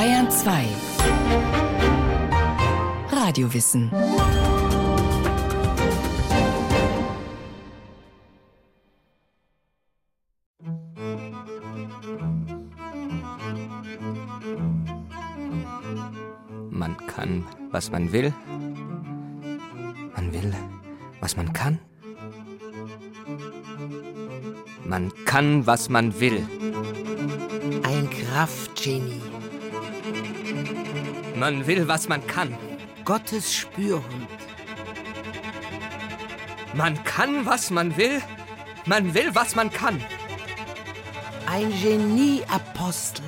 Bayern 0.00 0.30
2 0.30 0.64
Radiowissen 3.12 3.90
Man 16.70 16.96
kann, 17.06 17.44
was 17.70 17.90
man 17.90 18.10
will. 18.10 18.32
Man 20.16 20.32
will, 20.32 20.54
was 21.20 21.36
man 21.36 21.52
kann. 21.52 21.78
Man 24.82 25.12
kann, 25.26 25.66
was 25.66 25.90
man 25.90 26.18
will. 26.18 26.48
Ein 27.82 28.08
Kraftgenie. 28.08 29.29
Man 31.40 31.66
will, 31.66 31.88
was 31.88 32.06
man 32.06 32.26
kann. 32.26 32.54
Gottes 33.02 33.54
Spürhund. 33.54 34.28
Man 36.74 37.02
kann, 37.04 37.46
was 37.46 37.70
man 37.70 37.96
will. 37.96 38.20
Man 38.84 39.14
will, 39.14 39.34
was 39.34 39.56
man 39.56 39.70
kann. 39.70 40.04
Ein 41.46 41.70
Genieapostel. 41.82 43.24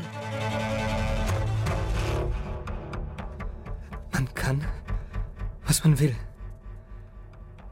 Man 4.13 4.35
kann, 4.35 4.63
was 5.65 5.83
man 5.83 5.99
will. 5.99 6.15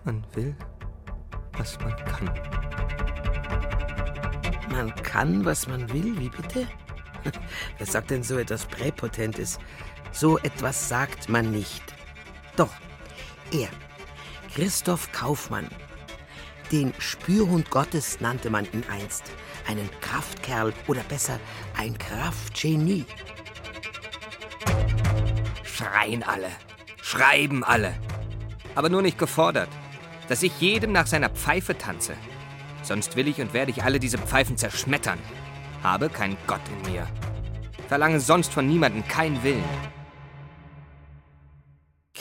Man 0.05 0.25
will, 0.33 0.57
was 1.59 1.79
man 1.81 1.95
kann. 2.07 2.31
Man 4.71 4.95
kann, 5.03 5.45
was 5.45 5.69
man 5.69 5.93
will, 5.93 6.19
wie 6.19 6.31
bitte? 6.31 6.67
Wer 7.77 7.87
sagt 7.87 8.11
denn 8.11 8.23
so 8.23 8.39
etwas 8.39 8.65
Präpotentes? 8.65 9.59
So 10.13 10.39
etwas 10.39 10.89
sagt 10.89 11.29
man 11.29 11.51
nicht. 11.51 11.83
Doch, 12.57 12.73
er, 13.53 13.69
Christoph 14.55 15.11
Kaufmann, 15.13 15.69
den 16.73 16.93
Spürhund 16.99 17.71
Gottes 17.71 18.21
nannte 18.21 18.49
man 18.49 18.65
ihn 18.73 18.85
einst. 18.89 19.25
Einen 19.67 19.89
Kraftkerl 20.01 20.73
oder 20.87 21.03
besser 21.03 21.41
ein 21.77 21.99
Kraftgenie. 21.99 23.05
Schreien 25.65 26.23
alle, 26.23 26.51
schreiben 27.03 27.65
alle. 27.65 27.95
Aber 28.77 28.89
nur 28.89 29.03
nicht 29.03 29.19
gefordert, 29.19 29.69
dass 30.29 30.45
ich 30.45 30.61
jedem 30.61 30.93
nach 30.93 31.09
seiner 31.09 31.29
Pfeife 31.29 31.77
tanze. 31.77 32.15
Sonst 32.83 33.17
will 33.17 33.27
ich 33.27 33.41
und 33.41 33.53
werde 33.53 33.73
ich 33.73 33.83
alle 33.83 33.99
diese 33.99 34.19
Pfeifen 34.19 34.57
zerschmettern. 34.57 35.19
Habe 35.83 36.09
keinen 36.09 36.37
Gott 36.47 36.61
in 36.69 36.93
mir. 36.93 37.07
Verlange 37.89 38.21
sonst 38.21 38.53
von 38.53 38.67
niemandem 38.69 39.07
keinen 39.09 39.43
Willen. 39.43 39.65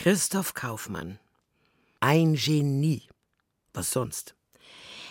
Christoph 0.02 0.53
Kaufmann. 0.53 1.19
Ein 2.00 2.36
Genie. 2.36 3.02
Was 3.73 3.92
sonst? 3.92 4.33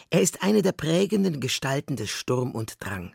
Er 0.08 0.22
ist 0.22 0.42
eine 0.42 0.62
der 0.62 0.72
prägenden 0.72 1.40
Gestalten 1.40 1.96
des 1.96 2.08
Sturm 2.08 2.52
und 2.52 2.82
Drang. 2.82 3.14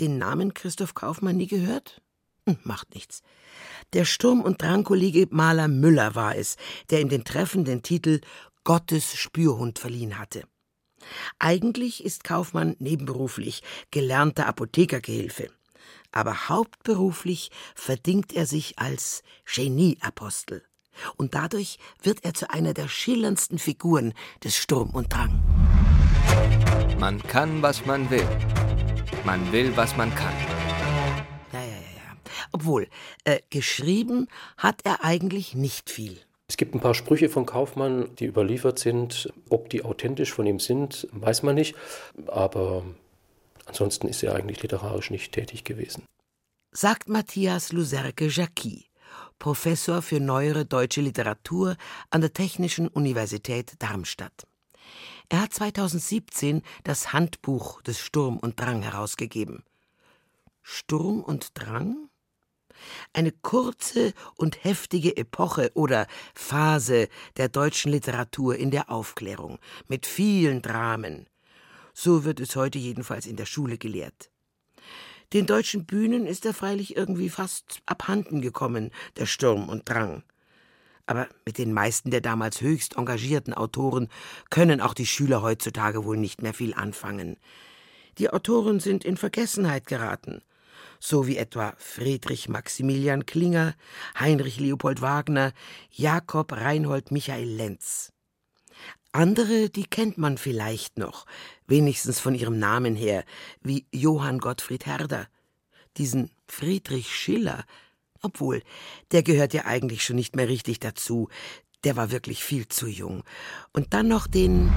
Den 0.00 0.16
Namen 0.16 0.54
Christoph 0.54 0.94
Kaufmann 0.94 1.36
nie 1.36 1.48
gehört? 1.48 2.00
Hm, 2.48 2.56
macht 2.62 2.94
nichts. 2.94 3.20
Der 3.92 4.06
Sturm- 4.06 4.40
und 4.40 4.62
Drang-Kollege 4.62 5.26
Maler 5.28 5.68
Müller 5.68 6.14
war 6.14 6.34
es, 6.34 6.56
der 6.88 7.02
ihm 7.02 7.10
den 7.10 7.24
treffenden 7.24 7.82
Titel 7.82 8.22
Gottes 8.64 9.16
Spürhund 9.16 9.78
verliehen 9.78 10.18
hatte. 10.18 10.44
Eigentlich 11.38 12.02
ist 12.02 12.24
Kaufmann 12.24 12.74
nebenberuflich 12.78 13.62
gelernter 13.90 14.46
Apothekergehilfe, 14.46 15.50
aber 16.14 16.48
hauptberuflich 16.48 17.50
verdingt 17.74 18.32
er 18.32 18.46
sich 18.46 18.78
als 18.78 19.22
Genieapostel. 19.52 20.62
Und 21.16 21.34
dadurch 21.34 21.78
wird 22.02 22.24
er 22.24 22.34
zu 22.34 22.50
einer 22.50 22.74
der 22.74 22.88
schillerndsten 22.88 23.58
Figuren 23.58 24.14
des 24.42 24.56
Sturm 24.56 24.90
und 24.90 25.12
Drang. 25.12 25.42
Man 26.98 27.22
kann, 27.22 27.62
was 27.62 27.84
man 27.84 28.08
will. 28.10 28.26
Man 29.24 29.52
will, 29.52 29.76
was 29.76 29.96
man 29.96 30.14
kann. 30.14 30.34
Ja, 31.52 31.60
ja, 31.60 31.66
ja, 31.66 31.70
ja. 31.70 32.16
Obwohl, 32.52 32.88
äh, 33.24 33.40
geschrieben 33.50 34.28
hat 34.56 34.82
er 34.84 35.04
eigentlich 35.04 35.54
nicht 35.54 35.90
viel. 35.90 36.18
Es 36.46 36.56
gibt 36.56 36.74
ein 36.74 36.80
paar 36.80 36.94
Sprüche 36.94 37.28
von 37.28 37.46
Kaufmann, 37.46 38.14
die 38.16 38.26
überliefert 38.26 38.78
sind. 38.78 39.32
Ob 39.48 39.70
die 39.70 39.84
authentisch 39.84 40.32
von 40.32 40.46
ihm 40.46 40.60
sind, 40.60 41.08
weiß 41.12 41.42
man 41.42 41.54
nicht. 41.54 41.74
Aber 42.26 42.84
ansonsten 43.66 44.08
ist 44.08 44.22
er 44.22 44.34
eigentlich 44.34 44.62
literarisch 44.62 45.10
nicht 45.10 45.32
tätig 45.32 45.64
gewesen. 45.64 46.04
Sagt 46.76 47.08
Matthias 47.08 47.70
Luserke-Jacqui, 47.70 48.86
Professor 49.38 50.02
für 50.02 50.18
neuere 50.18 50.64
deutsche 50.64 51.02
Literatur 51.02 51.76
an 52.10 52.20
der 52.20 52.32
Technischen 52.32 52.88
Universität 52.88 53.74
Darmstadt. 53.78 54.48
Er 55.28 55.42
hat 55.42 55.54
2017 55.54 56.62
das 56.82 57.12
Handbuch 57.12 57.80
des 57.82 58.00
Sturm 58.00 58.38
und 58.38 58.58
Drang 58.58 58.82
herausgegeben. 58.82 59.62
Sturm 60.64 61.22
und 61.22 61.50
Drang? 61.54 62.08
Eine 63.12 63.30
kurze 63.30 64.12
und 64.34 64.64
heftige 64.64 65.16
Epoche 65.16 65.70
oder 65.74 66.08
Phase 66.34 67.06
der 67.36 67.50
deutschen 67.50 67.92
Literatur 67.92 68.56
in 68.56 68.72
der 68.72 68.90
Aufklärung 68.90 69.60
mit 69.86 70.06
vielen 70.06 70.60
Dramen. 70.60 71.28
So 71.92 72.24
wird 72.24 72.40
es 72.40 72.56
heute 72.56 72.80
jedenfalls 72.80 73.26
in 73.26 73.36
der 73.36 73.46
Schule 73.46 73.78
gelehrt. 73.78 74.32
Den 75.32 75.46
deutschen 75.46 75.84
Bühnen 75.84 76.26
ist 76.26 76.46
er 76.46 76.54
freilich 76.54 76.96
irgendwie 76.96 77.28
fast 77.28 77.80
abhanden 77.86 78.40
gekommen, 78.40 78.90
der 79.16 79.26
Sturm 79.26 79.68
und 79.68 79.88
Drang. 79.88 80.22
Aber 81.06 81.28
mit 81.44 81.58
den 81.58 81.72
meisten 81.72 82.10
der 82.10 82.20
damals 82.20 82.60
höchst 82.60 82.96
engagierten 82.96 83.52
Autoren 83.52 84.08
können 84.50 84.80
auch 84.80 84.94
die 84.94 85.06
Schüler 85.06 85.42
heutzutage 85.42 86.04
wohl 86.04 86.16
nicht 86.16 86.42
mehr 86.42 86.54
viel 86.54 86.74
anfangen. 86.74 87.36
Die 88.18 88.30
Autoren 88.30 88.80
sind 88.80 89.04
in 89.04 89.16
Vergessenheit 89.16 89.86
geraten 89.86 90.42
so 91.04 91.26
wie 91.26 91.36
etwa 91.36 91.74
Friedrich 91.76 92.48
Maximilian 92.48 93.26
Klinger, 93.26 93.74
Heinrich 94.18 94.58
Leopold 94.58 95.02
Wagner, 95.02 95.52
Jakob 95.90 96.52
Reinhold 96.52 97.10
Michael 97.10 97.48
Lenz. 97.48 98.10
Andere, 99.12 99.68
die 99.68 99.84
kennt 99.84 100.16
man 100.18 100.38
vielleicht 100.38 100.98
noch, 100.98 101.26
wenigstens 101.66 102.20
von 102.20 102.34
ihrem 102.34 102.58
Namen 102.58 102.96
her, 102.96 103.24
wie 103.62 103.86
Johann 103.92 104.38
Gottfried 104.38 104.86
Herder, 104.86 105.26
diesen 105.96 106.30
Friedrich 106.46 107.14
Schiller, 107.14 107.64
obwohl, 108.22 108.62
der 109.12 109.22
gehört 109.22 109.54
ja 109.54 109.66
eigentlich 109.66 110.02
schon 110.02 110.16
nicht 110.16 110.34
mehr 110.34 110.48
richtig 110.48 110.80
dazu, 110.80 111.28
der 111.84 111.96
war 111.96 112.10
wirklich 112.10 112.42
viel 112.42 112.66
zu 112.68 112.86
jung. 112.86 113.22
Und 113.72 113.92
dann 113.92 114.08
noch 114.08 114.26
den. 114.26 114.72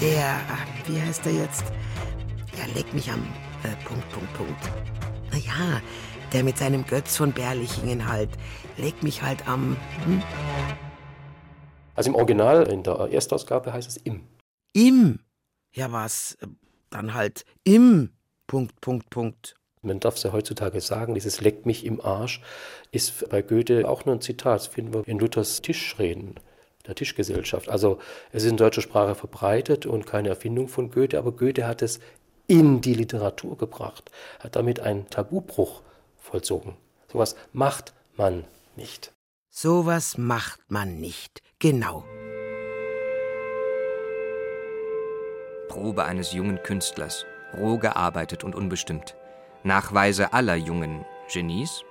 Der. 0.00 0.40
Wie 0.86 1.00
heißt 1.00 1.24
er 1.26 1.32
jetzt? 1.32 1.64
Ja, 2.58 2.66
leg 2.74 2.92
mich 2.92 3.10
am. 3.10 3.22
Äh, 3.62 3.76
Punkt, 3.86 4.08
Punkt, 4.10 4.32
Punkt. 4.34 4.70
Naja, 5.30 5.80
der 6.32 6.42
mit 6.42 6.58
seinem 6.58 6.84
Götz 6.84 7.16
von 7.16 7.32
Berlichingen 7.32 8.08
halt. 8.08 8.30
Leg 8.76 9.00
mich 9.02 9.22
halt 9.22 9.48
am. 9.48 9.76
Hm? 10.04 10.22
Also 11.94 12.10
im 12.10 12.16
Original, 12.16 12.64
in 12.64 12.82
der 12.82 13.08
Erstausgabe 13.12 13.72
heißt 13.72 13.88
es 13.88 13.96
im. 13.98 14.26
Im? 14.74 15.20
Ja, 15.72 15.92
was? 15.92 16.36
Dann 16.90 17.14
halt 17.14 17.44
im. 17.62 18.10
Punkt, 18.46 18.80
Punkt, 18.80 19.08
Punkt. 19.08 19.54
Man 19.82 20.00
darf 20.00 20.16
es 20.16 20.24
ja 20.24 20.32
heutzutage 20.32 20.80
sagen, 20.80 21.14
dieses 21.14 21.40
Leck 21.40 21.64
mich 21.64 21.86
im 21.86 22.00
Arsch 22.00 22.42
ist 22.90 23.28
bei 23.30 23.40
Goethe 23.40 23.88
auch 23.88 24.04
nur 24.04 24.16
ein 24.16 24.20
Zitat. 24.20 24.60
Das 24.60 24.66
finden 24.66 24.92
wir 24.92 25.06
in 25.06 25.18
Luthers 25.18 25.62
Tischreden, 25.62 26.34
der 26.86 26.96
Tischgesellschaft. 26.96 27.68
Also 27.68 28.00
es 28.32 28.42
ist 28.42 28.50
in 28.50 28.56
deutscher 28.56 28.82
Sprache 28.82 29.14
verbreitet 29.14 29.86
und 29.86 30.06
keine 30.06 30.28
Erfindung 30.28 30.68
von 30.68 30.90
Goethe, 30.90 31.18
aber 31.18 31.32
Goethe 31.32 31.66
hat 31.66 31.80
es 31.80 32.00
in 32.48 32.80
die 32.80 32.94
Literatur 32.94 33.56
gebracht, 33.56 34.10
hat 34.40 34.56
damit 34.56 34.80
einen 34.80 35.08
Tabubruch 35.08 35.82
vollzogen. 36.18 36.76
Sowas 37.12 37.36
macht 37.52 37.94
man 38.16 38.44
nicht. 38.74 39.12
Sowas 39.50 40.18
macht 40.18 40.60
man 40.68 41.00
nicht. 41.00 41.42
Genau. 41.60 42.04
Probe 45.74 46.04
eines 46.04 46.32
jungen 46.32 46.62
Künstlers, 46.62 47.26
roh 47.58 47.78
gearbeitet 47.78 48.44
und 48.44 48.54
unbestimmt. 48.54 49.16
Nachweise 49.64 50.32
aller 50.32 50.54
jungen 50.54 51.04
Genies? 51.32 51.82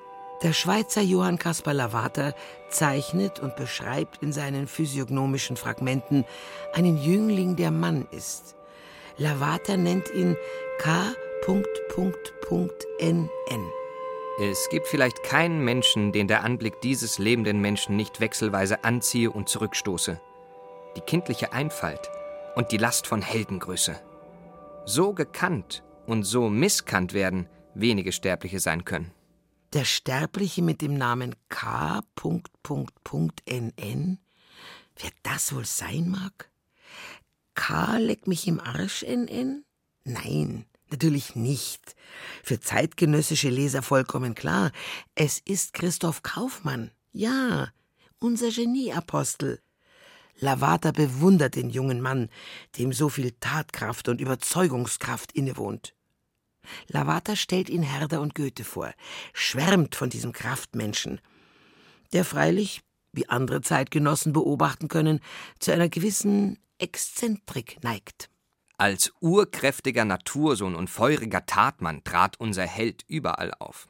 Der 0.41 0.53
Schweizer 0.53 1.01
Johann 1.01 1.37
Caspar 1.37 1.73
Lavater 1.73 2.33
zeichnet 2.69 3.41
und 3.41 3.57
beschreibt 3.57 4.23
in 4.23 4.31
seinen 4.31 4.67
physiognomischen 4.67 5.57
Fragmenten 5.57 6.23
einen 6.73 6.97
Jüngling, 6.97 7.57
der 7.57 7.71
Mann 7.71 8.07
ist. 8.11 8.55
Lavater 9.17 9.75
nennt 9.75 10.09
ihn 10.13 10.37
K.N.N. 10.79 11.19
Es 14.39 14.69
gibt 14.69 14.87
vielleicht 14.87 15.23
keinen 15.23 15.59
Menschen, 15.59 16.13
den 16.13 16.29
der 16.29 16.45
Anblick 16.45 16.79
dieses 16.79 17.19
lebenden 17.19 17.59
Menschen 17.59 17.97
nicht 17.97 18.21
wechselweise 18.21 18.85
anziehe 18.85 19.29
und 19.29 19.49
zurückstoße. 19.49 20.21
Die 20.95 21.01
kindliche 21.01 21.51
Einfalt 21.51 22.09
und 22.55 22.71
die 22.71 22.77
Last 22.77 23.07
von 23.07 23.21
Heldengröße. 23.21 23.99
So 24.85 25.13
gekannt 25.13 25.83
und 26.05 26.23
so 26.23 26.49
misskannt 26.49 27.13
werden, 27.13 27.47
wenige 27.73 28.11
Sterbliche 28.11 28.59
sein 28.59 28.85
können. 28.85 29.11
Der 29.73 29.85
Sterbliche 29.85 30.61
mit 30.61 30.81
dem 30.81 30.97
Namen 30.97 31.35
K. 31.49 32.01
NN? 33.45 34.19
Wer 34.97 35.11
das 35.23 35.55
wohl 35.55 35.65
sein 35.65 36.09
mag? 36.09 36.51
K. 37.55 37.97
leck 37.97 38.27
mich 38.27 38.47
im 38.47 38.59
Arsch 38.59 39.01
NN? 39.03 39.65
Nein, 40.03 40.65
natürlich 40.91 41.35
nicht. 41.35 41.95
Für 42.43 42.59
zeitgenössische 42.59 43.49
Leser 43.49 43.81
vollkommen 43.81 44.35
klar. 44.35 44.71
Es 45.15 45.39
ist 45.39 45.73
Christoph 45.73 46.21
Kaufmann. 46.21 46.91
Ja, 47.11 47.69
unser 48.19 48.51
Genieapostel. 48.51 49.62
Lavata 50.39 50.91
bewundert 50.91 51.55
den 51.55 51.69
jungen 51.69 52.01
Mann, 52.01 52.29
dem 52.77 52.93
so 52.93 53.09
viel 53.09 53.31
Tatkraft 53.39 54.09
und 54.09 54.19
Überzeugungskraft 54.19 55.31
innewohnt. 55.31 55.93
Lavata 56.87 57.35
stellt 57.35 57.69
ihn 57.69 57.83
Herder 57.83 58.21
und 58.21 58.35
Goethe 58.35 58.63
vor, 58.63 58.93
schwärmt 59.33 59.95
von 59.95 60.09
diesem 60.09 60.31
Kraftmenschen, 60.31 61.19
der 62.13 62.25
freilich, 62.25 62.81
wie 63.11 63.29
andere 63.29 63.61
Zeitgenossen 63.61 64.33
beobachten 64.33 64.87
können, 64.87 65.19
zu 65.59 65.71
einer 65.71 65.89
gewissen 65.89 66.57
Exzentrik 66.79 67.83
neigt. 67.83 68.29
Als 68.77 69.13
urkräftiger 69.19 70.03
Natursohn 70.03 70.75
und 70.75 70.89
feuriger 70.89 71.45
Tatmann 71.45 72.03
trat 72.03 72.39
unser 72.39 72.65
Held 72.65 73.03
überall 73.07 73.53
auf. 73.59 73.87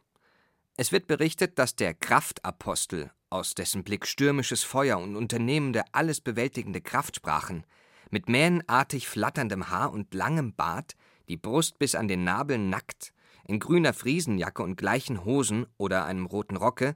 Es 0.75 0.91
wird 0.91 1.07
berichtet, 1.07 1.57
dass 1.57 1.75
der 1.75 1.93
Kraftapostel, 1.93 3.11
aus 3.33 3.55
dessen 3.55 3.83
Blick 3.83 4.05
stürmisches 4.05 4.63
Feuer 4.63 4.99
und 4.99 5.15
unternehmende, 5.15 5.83
alles 5.91 6.21
bewältigende 6.21 6.81
Kraft 6.81 7.15
sprachen, 7.15 7.65
mit 8.11 8.29
mähenartig 8.29 9.07
flatterndem 9.07 9.69
Haar 9.69 9.91
und 9.91 10.13
langem 10.13 10.53
Bart, 10.53 10.95
die 11.27 11.37
Brust 11.37 11.79
bis 11.79 11.95
an 11.95 12.07
den 12.07 12.23
Nabel 12.23 12.59
nackt, 12.59 13.11
in 13.47 13.59
grüner 13.59 13.93
Friesenjacke 13.93 14.61
und 14.61 14.75
gleichen 14.75 15.25
Hosen 15.25 15.65
oder 15.77 16.05
einem 16.05 16.27
roten 16.27 16.55
Rocke, 16.55 16.95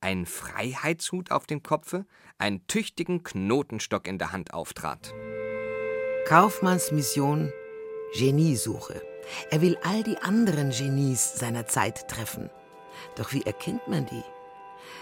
ein 0.00 0.26
Freiheitshut 0.26 1.30
auf 1.30 1.46
dem 1.46 1.62
Kopfe, 1.62 2.04
einen 2.36 2.66
tüchtigen 2.66 3.22
Knotenstock 3.22 4.06
in 4.06 4.18
der 4.18 4.30
Hand 4.30 4.52
auftrat. 4.52 5.14
Kaufmanns 6.26 6.92
Mission 6.92 7.50
Geniesuche. 8.16 9.02
Er 9.50 9.60
will 9.60 9.78
all 9.82 10.02
die 10.02 10.18
anderen 10.18 10.70
Genies 10.70 11.34
seiner 11.34 11.66
Zeit 11.66 12.08
treffen. 12.08 12.50
Doch 13.16 13.32
wie 13.32 13.42
erkennt 13.42 13.88
man 13.88 14.06
die? 14.06 14.22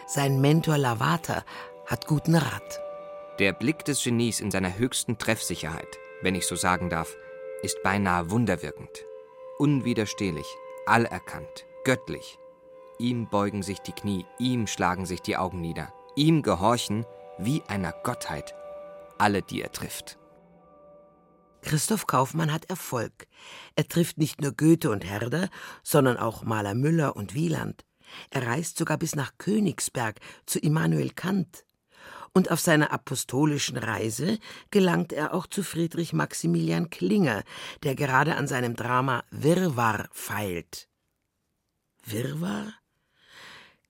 Sein 0.07 0.41
Mentor 0.41 0.79
Lavata 0.79 1.45
hat 1.87 2.07
guten 2.07 2.35
Rat. 2.35 2.81
Der 3.39 3.53
Blick 3.53 3.85
des 3.85 4.03
Genies 4.03 4.41
in 4.41 4.51
seiner 4.51 4.79
höchsten 4.79 5.19
Treffsicherheit, 5.19 5.99
wenn 6.23 6.35
ich 6.35 6.47
so 6.47 6.57
sagen 6.57 6.91
darf, 6.91 7.15
ist 7.63 7.83
beinahe 7.83 8.31
wunderwirkend. 8.31 9.05
Unwiderstehlich, 9.59 10.47
allerkannt, 10.87 11.67
göttlich. 11.85 12.39
Ihm 12.99 13.29
beugen 13.29 13.63
sich 13.63 13.81
die 13.81 13.93
Knie, 13.93 14.25
ihm 14.39 14.67
schlagen 14.67 15.07
sich 15.07 15.23
die 15.23 15.37
Augen 15.37 15.61
nieder, 15.61 15.93
ihm 16.15 16.43
gehorchen 16.43 17.05
wie 17.39 17.63
einer 17.69 17.93
Gottheit 17.93 18.55
alle, 19.19 19.43
die 19.43 19.63
er 19.63 19.73
trifft. 19.73 20.19
Christoph 21.63 22.07
Kaufmann 22.07 22.53
hat 22.53 22.67
Erfolg. 22.67 23.27
Er 23.75 23.89
trifft 23.89 24.19
nicht 24.19 24.41
nur 24.41 24.53
Goethe 24.53 24.91
und 24.91 25.05
Herder, 25.05 25.49
sondern 25.83 26.17
auch 26.17 26.45
Maler 26.45 26.75
Müller 26.75 27.17
und 27.17 27.35
Wieland. 27.35 27.85
Er 28.31 28.47
reist 28.47 28.79
sogar 28.79 28.99
bis 28.99 29.15
nach 29.15 29.33
Königsberg 29.39 30.21
zu 30.47 30.59
Immanuel 30.59 31.11
Kant. 31.11 31.65
Und 32.33 32.51
auf 32.51 32.61
seiner 32.61 32.93
apostolischen 32.93 33.79
Reise 33.79 34.39
gelangt 34.71 35.13
er 35.13 35.33
auch 35.33 35.47
zu 35.47 35.63
Friedrich 35.63 36.13
Maximilian 36.13 36.91
Klinger, 36.91 37.43
der 37.83 37.95
gerade 37.95 38.37
an 38.37 38.47
seinem 38.47 38.77
Drama 38.77 39.25
Wirrwarr 39.31 40.09
feilt. 40.13 40.89
Wirrwarr? 42.05 42.75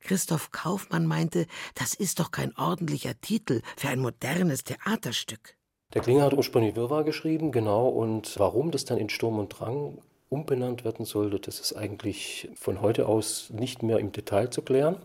Christoph 0.01 0.53
Kaufmann 0.53 1.07
meinte, 1.07 1.47
das 1.75 1.93
ist 1.93 2.21
doch 2.21 2.31
kein 2.31 2.57
ordentlicher 2.57 3.21
Titel 3.21 3.63
für 3.77 3.89
ein 3.89 3.99
modernes 3.99 4.63
Theaterstück. 4.63 5.57
Der 5.95 6.03
Klinger 6.03 6.23
hat 6.23 6.35
ursprünglich 6.35 6.77
Wirrwarr 6.77 7.03
geschrieben, 7.03 7.51
genau, 7.51 7.89
und 7.89 8.39
warum 8.39 8.71
das 8.71 8.85
dann 8.85 8.99
in 8.99 9.09
Sturm 9.09 9.41
und 9.41 9.49
Drang 9.49 9.99
umbenannt 10.28 10.84
werden 10.84 11.05
sollte, 11.05 11.38
das 11.38 11.61
ist 11.61 11.75
eigentlich 11.75 12.49
von 12.55 12.81
heute 12.81 13.06
aus 13.06 13.50
nicht 13.50 13.82
mehr 13.82 13.99
im 13.99 14.12
Detail 14.12 14.50
zu 14.50 14.62
klären. 14.62 14.96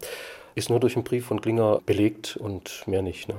Ist 0.56 0.70
nur 0.70 0.80
durch 0.80 0.96
einen 0.96 1.06
Brief 1.06 1.26
von 1.26 1.42
Klinger 1.42 1.80
belegt 1.86 2.38
und 2.38 2.86
mehr 2.88 3.02
nicht. 3.02 3.30
Ne? 3.30 3.36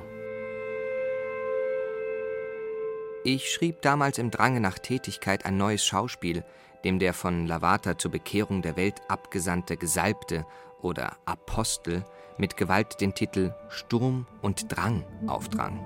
Ich 3.24 3.52
schrieb 3.52 3.82
damals 3.82 4.18
im 4.18 4.30
Drange 4.30 4.60
nach 4.60 4.78
Tätigkeit 4.78 5.44
ein 5.44 5.56
neues 5.56 5.84
Schauspiel, 5.84 6.44
dem 6.84 6.98
der 6.98 7.14
von 7.14 7.46
Lavata 7.46 7.98
zur 7.98 8.10
Bekehrung 8.10 8.62
der 8.62 8.76
Welt 8.76 9.00
abgesandte 9.08 9.76
Gesalbte 9.76 10.44
oder 10.80 11.16
Apostel 11.24 12.04
mit 12.38 12.56
Gewalt 12.56 13.00
den 13.00 13.14
Titel 13.14 13.54
Sturm 13.68 14.26
und 14.40 14.74
Drang 14.74 15.04
aufdrang. 15.26 15.78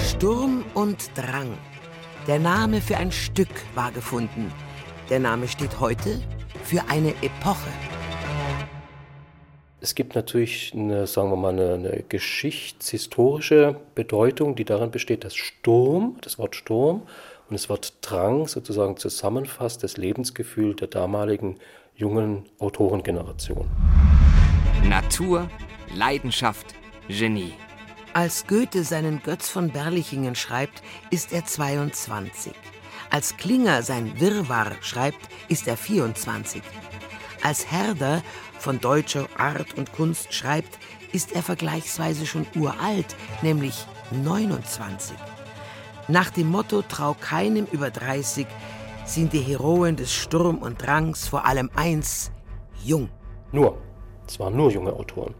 Sturm 0.00 0.64
und 0.74 1.10
Drang. 1.16 1.56
Der 2.26 2.38
Name 2.38 2.80
für 2.80 2.96
ein 2.96 3.12
Stück 3.12 3.50
war 3.74 3.92
gefunden. 3.92 4.50
Der 5.10 5.18
Name 5.18 5.46
steht 5.46 5.78
heute 5.78 6.22
für 6.62 6.80
eine 6.88 7.10
Epoche. 7.20 7.68
Es 9.82 9.94
gibt 9.94 10.14
natürlich 10.14 10.72
eine, 10.74 11.06
sagen 11.06 11.28
wir 11.28 11.36
mal, 11.36 11.52
eine, 11.52 11.74
eine 11.74 12.02
geschichtshistorische 12.08 13.76
Bedeutung, 13.94 14.54
die 14.54 14.64
darin 14.64 14.90
besteht, 14.90 15.24
dass 15.24 15.36
Sturm, 15.36 16.16
das 16.22 16.38
Wort 16.38 16.56
Sturm 16.56 17.02
und 17.50 17.52
das 17.52 17.68
Wort 17.68 17.92
Drang 18.00 18.48
sozusagen 18.48 18.96
zusammenfasst 18.96 19.82
das 19.82 19.98
Lebensgefühl 19.98 20.74
der 20.74 20.88
damaligen 20.88 21.58
jungen 21.94 22.46
Autorengeneration. 22.58 23.68
Natur, 24.88 25.50
Leidenschaft, 25.94 26.74
Genie. 27.08 27.52
Als 28.16 28.46
Goethe 28.46 28.84
seinen 28.84 29.24
Götz 29.24 29.48
von 29.48 29.70
Berlichingen 29.70 30.36
schreibt, 30.36 30.84
ist 31.10 31.32
er 31.32 31.44
22. 31.44 32.52
Als 33.10 33.36
Klinger 33.36 33.82
sein 33.82 34.20
Wirrwarr 34.20 34.70
schreibt, 34.82 35.18
ist 35.48 35.66
er 35.66 35.76
24. 35.76 36.62
Als 37.42 37.72
Herder 37.72 38.22
von 38.56 38.78
deutscher 38.78 39.26
Art 39.36 39.74
und 39.76 39.92
Kunst 39.92 40.32
schreibt, 40.32 40.78
ist 41.12 41.34
er 41.34 41.42
vergleichsweise 41.42 42.24
schon 42.24 42.46
uralt, 42.54 43.16
nämlich 43.42 43.84
29. 44.12 45.16
Nach 46.06 46.30
dem 46.30 46.50
Motto 46.50 46.82
Trau 46.82 47.16
keinem 47.20 47.66
über 47.72 47.90
30 47.90 48.46
sind 49.04 49.32
die 49.32 49.40
Heroen 49.40 49.96
des 49.96 50.14
Sturm 50.14 50.58
und 50.58 50.80
Drangs 50.80 51.26
vor 51.26 51.46
allem 51.46 51.68
eins, 51.74 52.30
jung. 52.84 53.08
Nur, 53.50 53.76
es 54.24 54.38
waren 54.38 54.54
nur 54.54 54.70
junge 54.70 54.92
Autoren. 54.92 55.34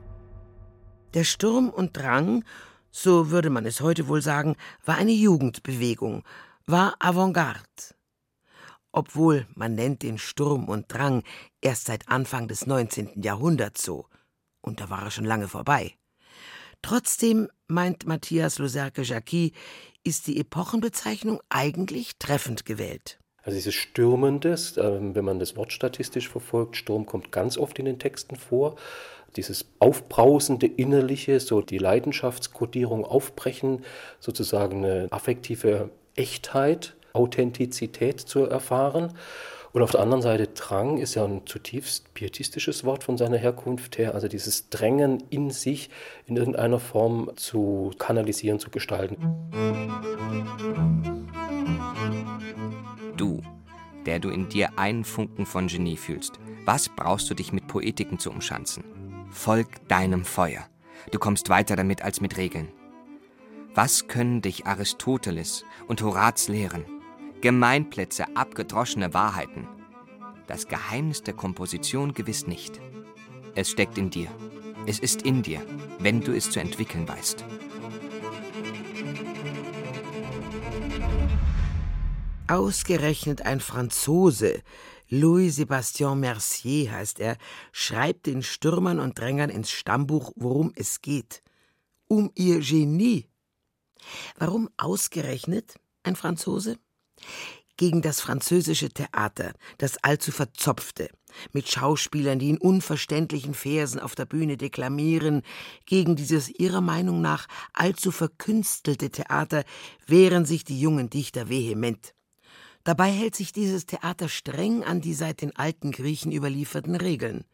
Der 1.14 1.22
Sturm 1.22 1.68
und 1.68 1.96
Drang, 1.96 2.44
so 2.96 3.32
würde 3.32 3.50
man 3.50 3.66
es 3.66 3.80
heute 3.80 4.06
wohl 4.06 4.22
sagen, 4.22 4.54
war 4.84 4.96
eine 4.96 5.10
Jugendbewegung, 5.10 6.22
war 6.64 6.94
Avantgarde. 7.00 7.58
Obwohl 8.92 9.48
man 9.56 9.74
nennt 9.74 10.04
den 10.04 10.16
Sturm 10.16 10.68
und 10.68 10.92
Drang 10.92 11.24
erst 11.60 11.86
seit 11.86 12.08
Anfang 12.08 12.46
des 12.46 12.66
19. 12.66 13.20
Jahrhunderts 13.20 13.82
so, 13.82 14.06
und 14.60 14.78
da 14.78 14.90
war 14.90 15.02
er 15.02 15.10
schon 15.10 15.24
lange 15.24 15.48
vorbei. 15.48 15.96
Trotzdem, 16.82 17.48
meint 17.66 18.06
Matthias 18.06 18.58
Loserke-Jacqui, 18.60 19.54
ist 20.04 20.28
die 20.28 20.38
Epochenbezeichnung 20.38 21.40
eigentlich 21.48 22.18
treffend 22.20 22.64
gewählt. 22.64 23.18
Also 23.44 23.56
dieses 23.56 23.74
Stürmendes, 23.74 24.76
ähm, 24.78 25.14
wenn 25.14 25.24
man 25.24 25.38
das 25.38 25.56
Wort 25.56 25.72
statistisch 25.72 26.28
verfolgt, 26.28 26.76
Sturm 26.76 27.04
kommt 27.04 27.30
ganz 27.30 27.58
oft 27.58 27.78
in 27.78 27.84
den 27.84 27.98
Texten 27.98 28.36
vor. 28.36 28.76
Dieses 29.36 29.66
aufbrausende 29.80 30.66
Innerliche, 30.66 31.40
so 31.40 31.60
die 31.60 31.78
Leidenschaftskodierung 31.78 33.04
aufbrechen, 33.04 33.84
sozusagen 34.18 34.84
eine 34.84 35.08
affektive 35.10 35.90
Echtheit, 36.16 36.94
Authentizität 37.12 38.20
zu 38.20 38.44
erfahren. 38.44 39.12
Und 39.72 39.82
auf 39.82 39.90
der 39.90 40.00
anderen 40.00 40.22
Seite 40.22 40.46
Drang 40.46 40.98
ist 40.98 41.16
ja 41.16 41.24
ein 41.24 41.46
zutiefst 41.46 42.14
pietistisches 42.14 42.84
Wort 42.84 43.02
von 43.02 43.18
seiner 43.18 43.38
Herkunft 43.38 43.98
her, 43.98 44.14
also 44.14 44.28
dieses 44.28 44.70
Drängen 44.70 45.22
in 45.30 45.50
sich 45.50 45.90
in 46.26 46.36
irgendeiner 46.36 46.78
Form 46.78 47.32
zu 47.34 47.90
kanalisieren, 47.98 48.60
zu 48.60 48.70
gestalten. 48.70 49.16
Du, 53.16 53.42
der 54.06 54.18
du 54.18 54.30
in 54.30 54.49
dir 54.49 54.78
einen 54.78 55.04
Funken 55.04 55.47
von 55.47 55.68
Genie 55.68 55.97
fühlst, 55.97 56.38
was 56.64 56.88
brauchst 56.88 57.30
du 57.30 57.35
dich 57.35 57.52
mit 57.52 57.68
Poetiken 57.68 58.18
zu 58.18 58.30
umschanzen? 58.30 58.85
Folg 59.30 59.88
deinem 59.88 60.25
Feuer. 60.25 60.66
Du 61.11 61.18
kommst 61.18 61.49
weiter 61.49 61.76
damit 61.76 62.02
als 62.02 62.21
mit 62.21 62.37
Regeln. 62.37 62.68
Was 63.75 64.09
können 64.09 64.42
dich 64.42 64.66
Aristoteles 64.66 65.64
und 65.87 66.02
Horaz 66.02 66.49
lehren? 66.49 66.85
Gemeinplätze, 67.40 68.37
abgedroschene 68.37 69.12
Wahrheiten. 69.14 69.68
Das 70.47 70.68
Geheimnis 70.68 71.23
der 71.23 71.35
Komposition 71.35 72.14
gewiss 72.14 72.47
nicht. 72.47 72.80
Es 73.54 73.71
steckt 73.71 73.99
in 73.99 74.11
dir. 74.11 74.28
Es 74.87 74.99
ist 74.99 75.23
in 75.23 75.42
dir, 75.42 75.61
wenn 75.99 76.21
du 76.21 76.33
es 76.33 76.50
zu 76.50 76.61
entwickeln 76.61 77.09
weißt. 77.09 77.44
Ausgerechnet 82.46 83.40
ein 83.46 83.58
Franzose, 83.58 84.62
Louis-Sébastien 85.08 86.16
Mercier 86.16 86.92
heißt 86.92 87.18
er, 87.18 87.38
schreibt 87.72 88.26
den 88.26 88.42
Stürmern 88.42 89.00
und 89.00 89.18
Drängern 89.18 89.48
ins 89.48 89.70
Stammbuch, 89.70 90.30
worum 90.36 90.70
es 90.76 91.00
geht. 91.00 91.42
Um 92.06 92.30
ihr 92.34 92.60
Genie. 92.60 93.28
Warum 94.36 94.68
ausgerechnet 94.76 95.76
ein 96.02 96.16
Franzose? 96.16 96.76
Gegen 97.78 98.02
das 98.02 98.20
französische 98.20 98.90
Theater, 98.90 99.54
das 99.78 99.96
allzu 100.04 100.30
verzopfte, 100.30 101.08
mit 101.52 101.70
Schauspielern, 101.70 102.38
die 102.38 102.50
in 102.50 102.58
unverständlichen 102.58 103.54
Versen 103.54 104.00
auf 104.00 104.14
der 104.14 104.26
Bühne 104.26 104.58
deklamieren, 104.58 105.40
gegen 105.86 106.14
dieses 106.14 106.50
ihrer 106.50 106.82
Meinung 106.82 107.22
nach 107.22 107.48
allzu 107.72 108.10
verkünstelte 108.10 109.08
Theater 109.08 109.64
wehren 110.06 110.44
sich 110.44 110.64
die 110.64 110.78
jungen 110.78 111.08
Dichter 111.08 111.48
vehement. 111.48 112.14
Dabei 112.84 113.10
hält 113.10 113.34
sich 113.34 113.52
dieses 113.52 113.86
Theater 113.86 114.28
streng 114.28 114.84
an 114.84 115.00
die 115.00 115.14
seit 115.14 115.40
den 115.40 115.56
alten 115.56 115.90
Griechen 115.90 116.32
überlieferten 116.32 116.94
Regeln. 116.94 117.44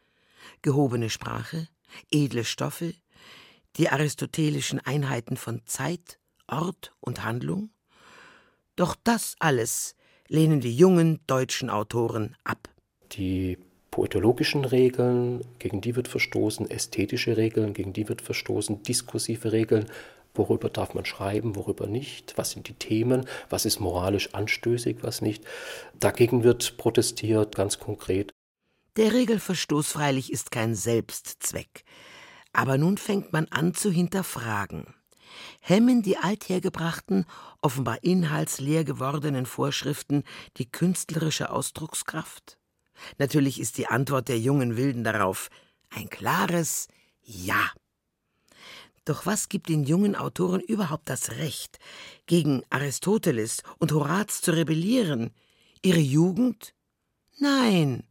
Gehobene 0.62 1.08
Sprache, 1.08 1.68
edle 2.10 2.44
Stoffe, 2.44 2.94
die 3.76 3.88
aristotelischen 3.88 4.80
Einheiten 4.80 5.36
von 5.36 5.62
Zeit, 5.66 6.18
Ort 6.48 6.92
und 7.00 7.24
Handlung. 7.24 7.70
Doch 8.74 8.96
das 9.04 9.36
alles 9.38 9.94
lehnen 10.26 10.60
die 10.60 10.74
jungen 10.74 11.20
deutschen 11.28 11.70
Autoren 11.70 12.36
ab. 12.42 12.68
Die 13.12 13.58
poetologischen 13.90 14.64
Regeln, 14.64 15.42
gegen 15.58 15.80
die 15.80 15.94
wird 15.94 16.08
verstoßen, 16.08 16.70
ästhetische 16.70 17.36
Regeln, 17.36 17.72
gegen 17.72 17.92
die 17.92 18.08
wird 18.08 18.22
verstoßen, 18.22 18.82
diskursive 18.82 19.52
Regeln, 19.52 19.86
worüber 20.40 20.70
darf 20.70 20.94
man 20.94 21.04
schreiben, 21.04 21.54
worüber 21.54 21.86
nicht, 21.86 22.38
was 22.38 22.52
sind 22.52 22.66
die 22.66 22.74
Themen, 22.74 23.26
was 23.50 23.66
ist 23.66 23.78
moralisch 23.78 24.34
anstößig, 24.34 25.02
was 25.02 25.20
nicht. 25.20 25.44
Dagegen 25.98 26.42
wird 26.42 26.78
protestiert, 26.78 27.54
ganz 27.54 27.78
konkret. 27.78 28.32
Der 28.96 29.12
Regelverstoß 29.12 29.92
freilich 29.92 30.32
ist 30.32 30.50
kein 30.50 30.74
Selbstzweck. 30.74 31.84
Aber 32.54 32.78
nun 32.78 32.96
fängt 32.96 33.32
man 33.34 33.46
an 33.48 33.74
zu 33.74 33.90
hinterfragen. 33.90 34.94
Hemmen 35.60 36.02
die 36.02 36.16
althergebrachten, 36.16 37.26
offenbar 37.60 38.02
inhaltsleer 38.02 38.84
gewordenen 38.84 39.44
Vorschriften 39.44 40.24
die 40.56 40.70
künstlerische 40.70 41.50
Ausdruckskraft? 41.50 42.58
Natürlich 43.18 43.60
ist 43.60 43.76
die 43.78 43.86
Antwort 43.86 44.28
der 44.28 44.38
jungen 44.38 44.76
Wilden 44.76 45.04
darauf 45.04 45.50
ein 45.90 46.08
klares 46.08 46.88
Ja. 47.22 47.70
Doch 49.10 49.26
was 49.26 49.48
gibt 49.48 49.68
den 49.68 49.82
jungen 49.82 50.14
Autoren 50.14 50.60
überhaupt 50.60 51.10
das 51.10 51.32
Recht, 51.32 51.80
gegen 52.26 52.62
Aristoteles 52.70 53.64
und 53.80 53.90
Horaz 53.90 54.40
zu 54.40 54.52
rebellieren? 54.52 55.32
Ihre 55.82 55.98
Jugend? 55.98 56.74
Nein. 57.36 58.04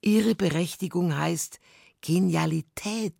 Ihre 0.00 0.36
Berechtigung 0.36 1.18
heißt 1.18 1.58
Genialität. 2.02 3.16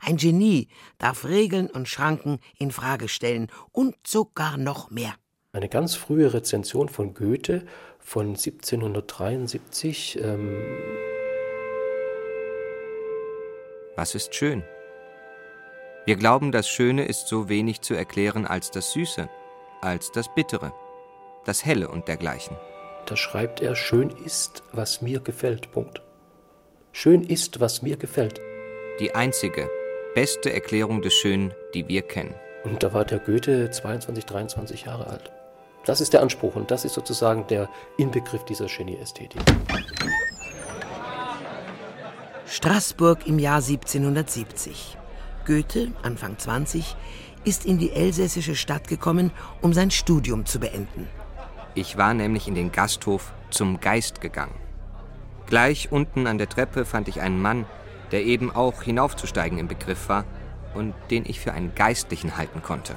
Ein 0.00 0.16
Genie 0.16 0.68
darf 0.96 1.26
Regeln 1.26 1.68
und 1.68 1.90
Schranken 1.90 2.38
in 2.58 2.70
Frage 2.70 3.08
stellen 3.08 3.48
und 3.70 3.96
sogar 4.06 4.56
noch 4.56 4.90
mehr. 4.90 5.12
Eine 5.52 5.68
ganz 5.68 5.94
frühe 5.94 6.32
Rezension 6.32 6.88
von 6.88 7.12
Goethe 7.12 7.66
von 7.98 8.28
1773. 8.28 10.18
Ähm 10.22 10.56
Was 13.94 14.14
ist 14.14 14.34
schön? 14.34 14.64
Wir 16.10 16.16
glauben, 16.16 16.50
das 16.50 16.68
Schöne 16.68 17.04
ist 17.04 17.28
so 17.28 17.48
wenig 17.48 17.82
zu 17.82 17.94
erklären 17.94 18.44
als 18.44 18.72
das 18.72 18.90
Süße, 18.90 19.28
als 19.80 20.10
das 20.10 20.26
Bittere, 20.34 20.72
das 21.44 21.64
Helle 21.64 21.86
und 21.86 22.08
dergleichen. 22.08 22.56
Da 23.06 23.14
schreibt 23.16 23.60
er, 23.60 23.76
schön 23.76 24.10
ist, 24.24 24.64
was 24.72 25.02
mir 25.02 25.20
gefällt. 25.20 25.70
Punkt. 25.70 26.02
Schön 26.90 27.22
ist, 27.22 27.60
was 27.60 27.82
mir 27.82 27.96
gefällt. 27.96 28.40
Die 28.98 29.14
einzige, 29.14 29.70
beste 30.16 30.52
Erklärung 30.52 31.00
des 31.00 31.14
Schönen, 31.14 31.54
die 31.74 31.86
wir 31.86 32.02
kennen. 32.02 32.34
Und 32.64 32.82
da 32.82 32.92
war 32.92 33.04
der 33.04 33.20
Goethe 33.20 33.70
22, 33.70 34.26
23 34.26 34.86
Jahre 34.86 35.06
alt. 35.06 35.30
Das 35.84 36.00
ist 36.00 36.12
der 36.12 36.22
Anspruch 36.22 36.56
und 36.56 36.72
das 36.72 36.84
ist 36.84 36.94
sozusagen 36.94 37.46
der 37.46 37.68
Inbegriff 37.98 38.44
dieser 38.44 38.66
Genieästhetik. 38.66 39.42
Straßburg 42.46 43.28
im 43.28 43.38
Jahr 43.38 43.62
1770. 43.62 44.96
Goethe, 45.50 45.90
Anfang 46.04 46.38
20, 46.38 46.94
ist 47.42 47.66
in 47.66 47.76
die 47.76 47.90
elsässische 47.90 48.54
Stadt 48.54 48.86
gekommen, 48.86 49.32
um 49.60 49.72
sein 49.72 49.90
Studium 49.90 50.46
zu 50.46 50.60
beenden. 50.60 51.08
Ich 51.74 51.96
war 51.96 52.14
nämlich 52.14 52.46
in 52.46 52.54
den 52.54 52.70
Gasthof 52.70 53.32
zum 53.50 53.80
Geist 53.80 54.20
gegangen. 54.20 54.54
Gleich 55.46 55.90
unten 55.90 56.28
an 56.28 56.38
der 56.38 56.48
Treppe 56.48 56.84
fand 56.84 57.08
ich 57.08 57.20
einen 57.20 57.42
Mann, 57.42 57.66
der 58.12 58.24
eben 58.26 58.52
auch 58.52 58.82
hinaufzusteigen 58.82 59.58
im 59.58 59.66
Begriff 59.66 60.08
war 60.08 60.24
und 60.72 60.94
den 61.10 61.24
ich 61.26 61.40
für 61.40 61.52
einen 61.52 61.74
Geistlichen 61.74 62.36
halten 62.36 62.62
konnte. 62.62 62.94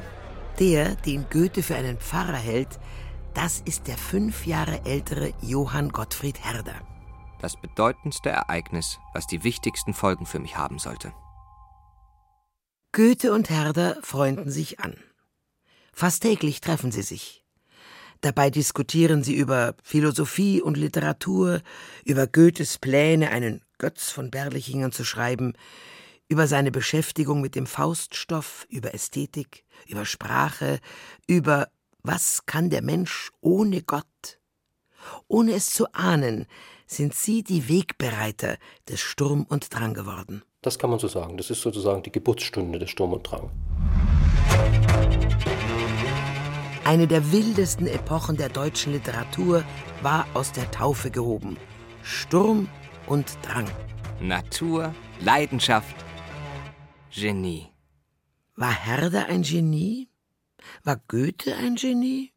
Der, 0.59 0.93
den 0.93 1.25
Goethe 1.31 1.63
für 1.63 1.75
einen 1.75 1.97
Pfarrer 1.97 2.37
hält, 2.37 2.79
das 3.33 3.61
ist 3.65 3.87
der 3.87 3.97
fünf 3.97 4.45
Jahre 4.45 4.85
ältere 4.85 5.33
Johann 5.41 5.89
Gottfried 5.89 6.45
Herder. 6.45 6.75
Das 7.41 7.59
bedeutendste 7.59 8.29
Ereignis, 8.29 8.99
was 9.15 9.25
die 9.25 9.43
wichtigsten 9.43 9.95
Folgen 9.95 10.27
für 10.27 10.37
mich 10.37 10.55
haben 10.55 10.77
sollte. 10.77 11.13
Goethe 12.95 13.33
und 13.33 13.49
Herder 13.49 13.97
freunden 14.03 14.51
sich 14.51 14.79
an. 14.79 14.93
Fast 15.93 16.21
täglich 16.21 16.61
treffen 16.61 16.91
sie 16.91 17.01
sich. 17.01 17.43
Dabei 18.21 18.51
diskutieren 18.51 19.23
sie 19.23 19.33
über 19.33 19.73
Philosophie 19.81 20.61
und 20.61 20.77
Literatur, 20.77 21.63
über 22.05 22.27
Goethes 22.27 22.77
Pläne, 22.77 23.31
einen 23.31 23.63
Götz 23.79 24.11
von 24.11 24.29
Berlichingen 24.29 24.91
zu 24.91 25.03
schreiben, 25.03 25.53
über 26.27 26.45
seine 26.45 26.69
Beschäftigung 26.69 27.41
mit 27.41 27.55
dem 27.55 27.65
Fauststoff, 27.65 28.67
über 28.69 28.93
Ästhetik, 28.93 29.65
über 29.87 30.05
Sprache, 30.05 30.79
über 31.25 31.69
was 32.03 32.45
kann 32.45 32.69
der 32.69 32.83
Mensch 32.83 33.31
ohne 33.41 33.81
Gott? 33.81 34.39
Ohne 35.27 35.53
es 35.53 35.69
zu 35.69 35.91
ahnen, 35.93 36.45
sind 36.85 37.13
sie 37.13 37.43
die 37.43 37.67
Wegbereiter 37.69 38.57
des 38.87 38.99
Sturm 38.99 39.45
und 39.49 39.73
Drang 39.73 39.93
geworden. 39.93 40.43
Das 40.61 40.79
kann 40.79 40.89
man 40.89 40.99
so 40.99 41.07
sagen. 41.07 41.37
Das 41.37 41.49
ist 41.49 41.61
sozusagen 41.61 42.03
die 42.03 42.11
Geburtsstunde 42.11 42.79
des 42.79 42.89
Sturm 42.89 43.13
und 43.13 43.23
Drang. 43.23 43.49
Eine 46.85 47.07
der 47.07 47.31
wildesten 47.31 47.87
Epochen 47.87 48.35
der 48.35 48.49
deutschen 48.49 48.91
Literatur 48.91 49.63
war 50.01 50.27
aus 50.33 50.51
der 50.51 50.69
Taufe 50.71 51.11
gehoben. 51.11 51.57
Sturm 52.03 52.67
und 53.07 53.37
Drang. 53.41 53.67
Natur, 54.19 54.93
Leidenschaft, 55.21 55.95
Genie. 57.09 57.67
War 58.55 58.73
Herder 58.73 59.27
ein 59.27 59.43
Genie? 59.43 60.09
War 60.83 61.01
Goethe 61.07 61.55
ein 61.55 61.75
Genie? 61.75 62.32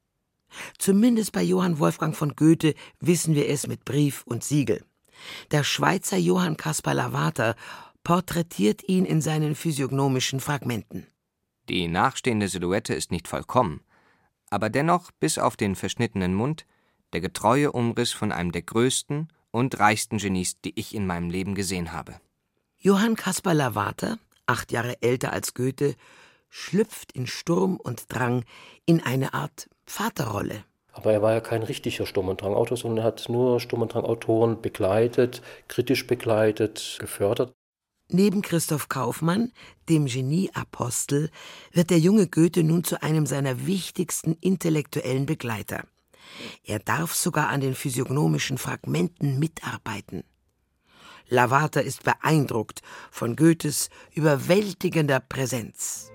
Zumindest 0.79 1.33
bei 1.33 1.43
Johann 1.43 1.79
Wolfgang 1.79 2.15
von 2.15 2.35
Goethe 2.35 2.75
wissen 3.01 3.35
wir 3.35 3.49
es 3.49 3.67
mit 3.67 3.85
Brief 3.85 4.23
und 4.25 4.45
Siegel. 4.45 4.85
Der 5.51 5.65
Schweizer 5.65 6.17
Johann 6.17 6.57
Caspar 6.57 6.95
Lavater 6.95 7.57
porträtiert 8.05 8.89
ihn 8.89 9.05
in 9.05 9.21
seinen 9.21 9.55
physiognomischen 9.55 10.41
Fragmenten. 10.41 11.07
Die 11.69 11.89
nachstehende 11.89 12.49
Silhouette 12.49 12.95
ist 12.95 13.11
nicht 13.11 13.27
vollkommen, 13.27 13.81
aber 14.51 14.71
dennoch 14.71 15.11
bis 15.19 15.39
auf 15.39 15.57
den 15.57 15.75
verschnittenen 15.75 16.35
Mund 16.35 16.67
der 17.13 17.21
getreue 17.21 17.73
Umriss 17.73 18.13
von 18.13 18.31
einem 18.31 18.53
der 18.53 18.63
größten 18.63 19.29
und 19.51 19.79
reichsten 19.79 20.19
Genies, 20.19 20.61
die 20.61 20.79
ich 20.79 20.95
in 20.95 21.07
meinem 21.07 21.31
Leben 21.31 21.55
gesehen 21.55 21.93
habe. 21.93 22.21
Johann 22.79 23.17
Caspar 23.17 23.55
Lavater, 23.55 24.19
acht 24.47 24.71
Jahre 24.71 25.03
älter 25.03 25.33
als 25.33 25.55
Goethe, 25.55 25.97
schlüpft 26.57 27.13
in 27.13 27.27
Sturm 27.27 27.77
und 27.77 28.07
Drang 28.09 28.45
in 28.87 29.03
eine 29.03 29.35
Art 29.35 29.69
Vaterrolle. 29.85 30.65
Aber 30.91 31.13
er 31.13 31.21
war 31.21 31.35
ja 31.35 31.41
kein 31.41 31.63
richtiger 31.63 32.07
Sturm- 32.07 32.29
und 32.29 32.41
Drang-Autor, 32.41 32.79
sondern 32.79 33.05
er 33.05 33.05
hat 33.05 33.29
nur 33.29 33.61
Sturm- 33.61 33.83
und 33.83 33.93
Drang-Autoren 33.93 34.63
begleitet, 34.63 35.43
kritisch 35.69 36.07
begleitet, 36.07 36.97
gefördert. 36.99 37.53
Neben 38.09 38.41
Christoph 38.41 38.89
Kaufmann, 38.89 39.53
dem 39.91 40.07
Genieapostel, 40.07 41.31
wird 41.73 41.91
der 41.91 41.99
junge 41.99 42.27
Goethe 42.27 42.65
nun 42.65 42.85
zu 42.85 43.03
einem 43.03 43.27
seiner 43.27 43.67
wichtigsten 43.67 44.33
intellektuellen 44.41 45.27
Begleiter. 45.27 45.85
Er 46.65 46.79
darf 46.79 47.15
sogar 47.15 47.49
an 47.49 47.61
den 47.61 47.75
physiognomischen 47.75 48.57
Fragmenten 48.57 49.39
mitarbeiten. 49.39 50.25
Lavater 51.29 51.83
ist 51.83 52.03
beeindruckt 52.05 52.81
von 53.11 53.37
Goethes 53.37 53.91
überwältigender 54.15 55.21
Präsenz. 55.21 56.11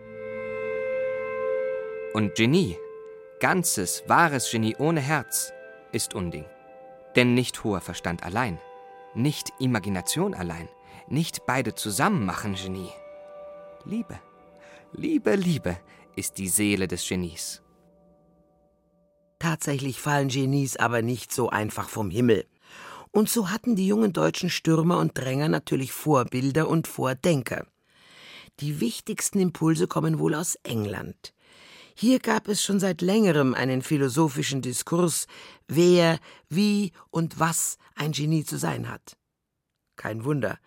Und 2.14 2.36
Genie, 2.36 2.78
ganzes, 3.40 4.04
wahres 4.08 4.52
Genie 4.52 4.76
ohne 4.78 5.00
Herz, 5.00 5.54
ist 5.94 6.14
Unding. 6.14 6.46
Denn 7.16 7.34
nicht 7.34 7.64
hoher 7.64 7.80
Verstand 7.80 8.24
allein, 8.24 8.60
nicht 9.16 9.54
Imagination 9.60 10.34
allein, 10.34 10.68
nicht 11.08 11.46
beide 11.46 11.74
zusammen 11.74 12.26
machen 12.26 12.56
Genie. 12.56 12.90
Liebe, 13.86 14.20
Liebe, 14.92 15.36
Liebe 15.36 15.78
ist 16.18 16.38
die 16.38 16.50
Seele 16.50 16.90
des 16.90 17.08
Genies. 17.08 17.62
Tatsächlich 19.40 20.02
fallen 20.02 20.28
Genies 20.28 20.76
aber 20.76 21.02
nicht 21.02 21.32
so 21.32 21.50
einfach 21.50 21.88
vom 21.88 22.10
Himmel. 22.12 22.46
Und 23.12 23.30
so 23.30 23.50
hatten 23.50 23.78
die 23.78 23.88
jungen 23.88 24.12
deutschen 24.12 24.50
Stürmer 24.50 25.00
und 25.00 25.18
Dränger 25.18 25.48
natürlich 25.48 25.94
Vorbilder 25.94 26.68
und 26.68 26.88
Vordenker. 26.88 27.66
Die 28.60 28.82
wichtigsten 28.82 29.40
Impulse 29.40 29.88
kommen 29.88 30.20
wohl 30.20 30.36
aus 30.36 30.56
England. 30.64 31.34
Hier 31.96 32.20
gab 32.20 32.48
es 32.48 32.64
schon 32.64 32.80
seit 32.80 33.02
längerem 33.02 33.54
einen 33.54 33.82
philosophischen 33.82 34.62
Diskurs, 34.62 35.28
wer, 35.68 36.20
wie 36.50 36.92
und 37.10 37.40
was 37.40 37.78
ein 37.96 38.12
Genie 38.12 38.44
zu 38.44 38.58
sein 38.58 38.90
hat. 38.90 39.18
Kein 39.96 40.24
Wunder, 40.24 40.58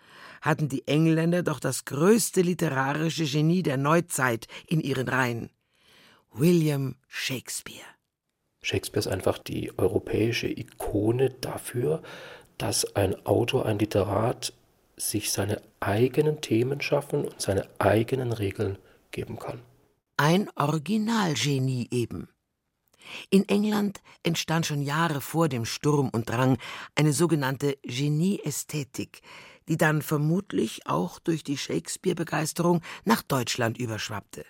hatten 0.43 0.69
die 0.69 0.87
Engländer 0.87 1.43
doch 1.43 1.59
das 1.59 1.85
größte 1.87 2.43
literarische 2.43 3.25
Genie 3.25 3.63
der 3.63 3.79
Neuzeit 3.79 4.47
in 4.67 4.81
ihren 4.81 5.09
Reihen. 5.09 5.51
William 6.31 6.97
Shakespeare. 7.09 7.87
Shakespeare 8.63 9.01
ist 9.01 9.13
einfach 9.13 9.39
die 9.39 9.77
europäische 9.79 10.49
Ikone 10.49 11.31
dafür, 11.31 12.03
dass 12.59 12.97
ein 12.97 13.27
Autor, 13.27 13.67
ein 13.67 13.79
Literat 13.79 14.53
sich 14.97 15.33
seine 15.33 15.61
eigenen 15.81 16.41
Themen 16.41 16.81
schaffen 16.81 17.27
und 17.27 17.41
seine 17.41 17.69
eigenen 17.79 18.33
Regeln 18.33 18.79
geben 19.11 19.39
kann. 19.39 19.61
Ein 20.17 20.49
Originalgenie 20.55 21.89
eben. 21.91 22.29
In 23.31 23.49
England 23.49 24.01
entstand 24.23 24.65
schon 24.65 24.81
Jahre 24.81 25.21
vor 25.21 25.49
dem 25.49 25.65
Sturm 25.65 26.09
und 26.09 26.31
Drang 26.31 26.57
eine 26.95 27.13
sogenannte 27.13 27.77
Genieästhetik, 27.83 29.23
die 29.69 29.77
dann 29.77 30.03
vermutlich 30.03 30.87
auch 30.87 31.19
durch 31.19 31.43
die 31.43 31.59
Shakespeare-Begeisterung 31.59 32.81
nach 33.05 33.23
Deutschland 33.23 33.77
überschwappte. 33.77 34.47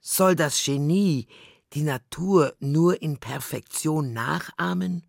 Soll 0.00 0.34
das 0.34 0.62
Genie 0.64 1.28
die 1.72 1.82
Natur 1.82 2.54
nur 2.58 3.00
in 3.00 3.18
Perfektion 3.18 4.12
nachahmen? 4.12 5.06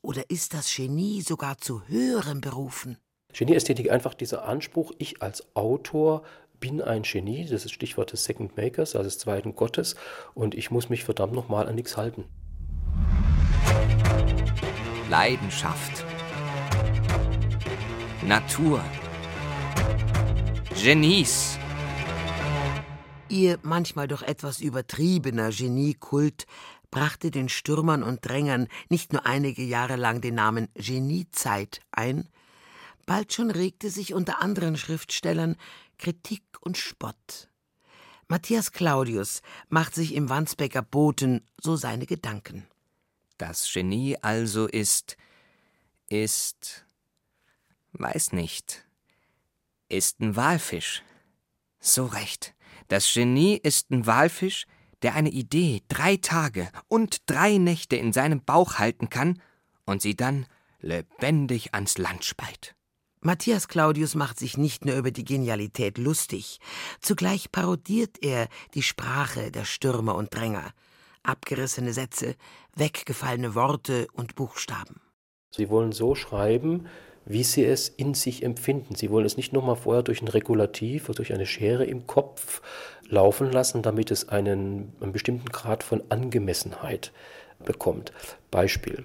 Oder 0.00 0.30
ist 0.30 0.54
das 0.54 0.72
Genie 0.74 1.22
sogar 1.22 1.58
zu 1.58 1.82
höherem 1.88 2.40
berufen? 2.40 2.98
Genieästhetik 3.32 3.90
einfach 3.90 4.14
dieser 4.14 4.44
Anspruch, 4.44 4.92
ich 4.98 5.22
als 5.22 5.56
Autor 5.56 6.22
bin 6.62 6.80
ein 6.80 7.02
Genie, 7.02 7.44
das 7.44 7.64
ist 7.64 7.72
Stichwort 7.72 8.12
des 8.12 8.22
Second 8.22 8.56
Makers, 8.56 8.94
also 8.94 9.02
des 9.02 9.18
zweiten 9.18 9.56
Gottes, 9.56 9.96
und 10.32 10.54
ich 10.54 10.70
muss 10.70 10.88
mich 10.88 11.02
verdammt 11.02 11.34
nochmal 11.34 11.68
an 11.68 11.74
nichts 11.74 11.96
halten. 11.96 12.24
Leidenschaft. 15.10 16.04
Natur. 18.24 18.80
Genies. 20.80 21.58
Ihr 23.28 23.58
manchmal 23.62 24.06
doch 24.06 24.22
etwas 24.22 24.60
übertriebener 24.60 25.50
Geniekult 25.50 26.46
brachte 26.92 27.32
den 27.32 27.48
Stürmern 27.48 28.04
und 28.04 28.24
Drängern 28.24 28.68
nicht 28.88 29.12
nur 29.12 29.26
einige 29.26 29.64
Jahre 29.64 29.96
lang 29.96 30.20
den 30.20 30.36
Namen 30.36 30.68
Geniezeit 30.74 31.80
ein, 31.90 32.28
bald 33.04 33.32
schon 33.32 33.50
regte 33.50 33.90
sich 33.90 34.14
unter 34.14 34.40
anderen 34.40 34.76
Schriftstellern 34.76 35.56
Kritik 36.02 36.42
und 36.60 36.76
Spott. 36.76 37.48
Matthias 38.26 38.72
Claudius 38.72 39.40
macht 39.68 39.94
sich 39.94 40.16
im 40.16 40.28
Wandsbecker 40.28 40.82
Boten 40.82 41.46
so 41.60 41.76
seine 41.76 42.06
Gedanken. 42.06 42.66
Das 43.38 43.72
Genie 43.72 44.16
also 44.20 44.66
ist, 44.66 45.16
ist, 46.08 46.84
weiß 47.92 48.32
nicht, 48.32 48.84
ist 49.88 50.18
ein 50.18 50.34
Walfisch. 50.34 51.04
So 51.78 52.06
recht. 52.06 52.56
Das 52.88 53.14
Genie 53.14 53.54
ist 53.62 53.92
ein 53.92 54.04
Walfisch, 54.04 54.66
der 55.02 55.14
eine 55.14 55.30
Idee 55.30 55.82
drei 55.86 56.16
Tage 56.16 56.68
und 56.88 57.30
drei 57.30 57.58
Nächte 57.58 57.94
in 57.94 58.12
seinem 58.12 58.44
Bauch 58.44 58.80
halten 58.80 59.08
kann 59.08 59.40
und 59.84 60.02
sie 60.02 60.16
dann 60.16 60.46
lebendig 60.80 61.74
ans 61.74 61.96
Land 61.96 62.24
speit. 62.24 62.74
Matthias 63.24 63.68
Claudius 63.68 64.16
macht 64.16 64.40
sich 64.40 64.58
nicht 64.58 64.84
nur 64.84 64.96
über 64.96 65.12
die 65.12 65.24
Genialität 65.24 65.96
lustig, 65.96 66.58
zugleich 67.00 67.52
parodiert 67.52 68.16
er 68.20 68.48
die 68.74 68.82
Sprache 68.82 69.52
der 69.52 69.64
Stürmer 69.64 70.16
und 70.16 70.34
Dränger, 70.34 70.72
abgerissene 71.22 71.92
Sätze, 71.92 72.34
weggefallene 72.74 73.54
Worte 73.54 74.08
und 74.12 74.34
Buchstaben. 74.34 75.00
Sie 75.52 75.70
wollen 75.70 75.92
so 75.92 76.16
schreiben, 76.16 76.88
wie 77.24 77.44
sie 77.44 77.64
es 77.64 77.88
in 77.88 78.14
sich 78.14 78.42
empfinden. 78.42 78.96
Sie 78.96 79.08
wollen 79.08 79.24
es 79.26 79.36
nicht 79.36 79.52
nochmal 79.52 79.76
vorher 79.76 80.02
durch 80.02 80.20
ein 80.20 80.26
Regulativ 80.26 81.08
oder 81.08 81.18
durch 81.18 81.32
eine 81.32 81.46
Schere 81.46 81.84
im 81.84 82.08
Kopf 82.08 82.60
laufen 83.06 83.52
lassen, 83.52 83.82
damit 83.82 84.10
es 84.10 84.30
einen, 84.30 84.94
einen 85.00 85.12
bestimmten 85.12 85.50
Grad 85.50 85.84
von 85.84 86.02
Angemessenheit 86.08 87.12
bekommt. 87.64 88.12
Beispiel. 88.50 89.04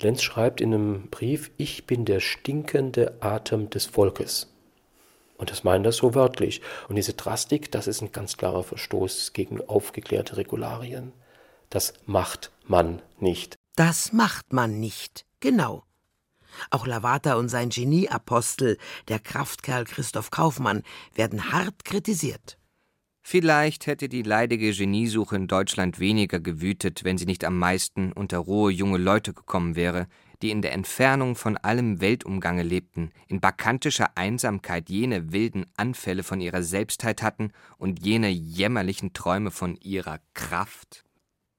Lenz 0.00 0.22
schreibt 0.22 0.60
in 0.60 0.74
einem 0.74 1.08
Brief, 1.10 1.50
ich 1.56 1.86
bin 1.86 2.04
der 2.04 2.20
stinkende 2.20 3.16
Atem 3.20 3.70
des 3.70 3.86
Volkes. 3.86 4.52
Und 5.38 5.50
das 5.50 5.64
meint 5.64 5.84
er 5.84 5.92
so 5.92 6.14
wörtlich. 6.14 6.62
Und 6.88 6.96
diese 6.96 7.14
Drastik, 7.14 7.70
das 7.70 7.86
ist 7.86 8.02
ein 8.02 8.12
ganz 8.12 8.36
klarer 8.36 8.62
Verstoß 8.62 9.32
gegen 9.32 9.60
aufgeklärte 9.60 10.36
Regularien. 10.36 11.12
Das 11.70 11.94
macht 12.06 12.50
man 12.66 13.02
nicht. 13.18 13.56
Das 13.74 14.12
macht 14.12 14.52
man 14.52 14.80
nicht, 14.80 15.26
genau. 15.40 15.82
Auch 16.70 16.86
Lavata 16.86 17.34
und 17.34 17.50
sein 17.50 17.68
Genieapostel, 17.68 18.78
der 19.08 19.18
Kraftkerl 19.18 19.84
Christoph 19.84 20.30
Kaufmann, 20.30 20.82
werden 21.14 21.52
hart 21.52 21.84
kritisiert. 21.84 22.56
Vielleicht 23.28 23.88
hätte 23.88 24.08
die 24.08 24.22
leidige 24.22 24.72
Geniesuche 24.72 25.34
in 25.34 25.48
Deutschland 25.48 25.98
weniger 25.98 26.38
gewütet, 26.38 27.02
wenn 27.02 27.18
sie 27.18 27.24
nicht 27.24 27.44
am 27.44 27.58
meisten 27.58 28.12
unter 28.12 28.38
rohe 28.38 28.70
junge 28.70 28.98
Leute 28.98 29.34
gekommen 29.34 29.74
wäre, 29.74 30.06
die 30.42 30.52
in 30.52 30.62
der 30.62 30.70
Entfernung 30.70 31.34
von 31.34 31.56
allem 31.56 32.00
Weltumgange 32.00 32.62
lebten, 32.62 33.10
in 33.26 33.40
bakantischer 33.40 34.16
Einsamkeit 34.16 34.88
jene 34.88 35.32
wilden 35.32 35.66
Anfälle 35.76 36.22
von 36.22 36.40
ihrer 36.40 36.62
Selbstheit 36.62 37.20
hatten 37.20 37.50
und 37.78 38.06
jene 38.06 38.28
jämmerlichen 38.28 39.12
Träume 39.12 39.50
von 39.50 39.74
ihrer 39.74 40.20
Kraft. 40.32 41.02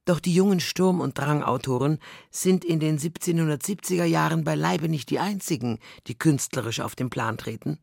Doch 0.06 0.22
die 0.22 0.34
jungen 0.34 0.62
Sturm- 0.62 1.02
und 1.02 1.18
Drangautoren 1.18 2.00
sind 2.32 2.64
in 2.64 2.80
den 2.80 2.98
1770er 2.98 4.06
Jahren 4.06 4.46
beileibe 4.46 4.88
nicht 4.88 5.10
die 5.10 5.20
einzigen, 5.20 5.80
die 6.08 6.18
künstlerisch 6.18 6.80
auf 6.80 6.96
den 6.96 7.10
Plan 7.10 7.38
treten. 7.38 7.78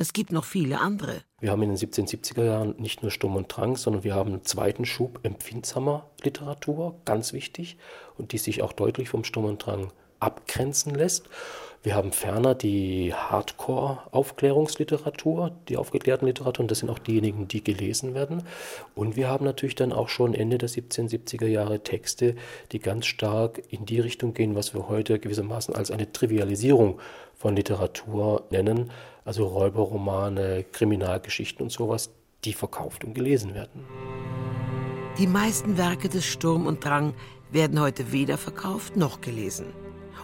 Es 0.00 0.12
gibt 0.12 0.30
noch 0.30 0.44
viele 0.44 0.78
andere. 0.78 1.22
Wir 1.40 1.50
haben 1.50 1.62
in 1.62 1.70
den 1.70 1.76
1770er 1.76 2.44
Jahren 2.44 2.76
nicht 2.78 3.02
nur 3.02 3.10
Sturm 3.10 3.34
und 3.34 3.48
Drang, 3.48 3.76
sondern 3.76 4.04
wir 4.04 4.14
haben 4.14 4.30
einen 4.30 4.44
zweiten 4.44 4.84
Schub 4.84 5.18
empfindsamer 5.24 6.08
Literatur, 6.22 6.94
ganz 7.04 7.32
wichtig, 7.32 7.76
und 8.16 8.30
die 8.30 8.38
sich 8.38 8.62
auch 8.62 8.72
deutlich 8.72 9.08
vom 9.08 9.24
Sturm 9.24 9.46
und 9.46 9.66
Drang 9.66 9.92
abgrenzen 10.20 10.94
lässt. 10.94 11.28
Wir 11.82 11.96
haben 11.96 12.12
ferner 12.12 12.54
die 12.54 13.12
Hardcore-Aufklärungsliteratur, 13.12 15.50
die 15.68 15.76
aufgeklärten 15.76 16.26
Literaturen, 16.26 16.68
das 16.68 16.78
sind 16.78 16.90
auch 16.90 16.98
diejenigen, 16.98 17.48
die 17.48 17.64
gelesen 17.64 18.14
werden. 18.14 18.44
Und 18.94 19.16
wir 19.16 19.28
haben 19.28 19.44
natürlich 19.44 19.76
dann 19.76 19.92
auch 19.92 20.08
schon 20.08 20.34
Ende 20.34 20.58
der 20.58 20.68
1770er 20.68 21.46
Jahre 21.46 21.82
Texte, 21.82 22.36
die 22.70 22.78
ganz 22.78 23.06
stark 23.06 23.62
in 23.70 23.86
die 23.86 24.00
Richtung 24.00 24.34
gehen, 24.34 24.54
was 24.54 24.74
wir 24.74 24.88
heute 24.88 25.18
gewissermaßen 25.18 25.74
als 25.74 25.90
eine 25.90 26.12
Trivialisierung 26.12 27.00
von 27.38 27.56
Literatur 27.56 28.44
nennen, 28.50 28.90
also 29.24 29.46
Räuberromane, 29.46 30.64
Kriminalgeschichten 30.72 31.62
und 31.64 31.70
sowas, 31.70 32.10
die 32.44 32.52
verkauft 32.52 33.04
und 33.04 33.14
gelesen 33.14 33.54
werden. 33.54 33.84
Die 35.18 35.26
meisten 35.26 35.78
Werke 35.78 36.08
des 36.08 36.26
Sturm 36.26 36.66
und 36.66 36.84
Drang 36.84 37.14
werden 37.50 37.80
heute 37.80 38.12
weder 38.12 38.36
verkauft 38.36 38.96
noch 38.96 39.20
gelesen. 39.20 39.66